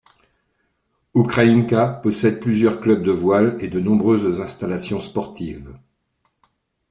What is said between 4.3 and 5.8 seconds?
installations sportives.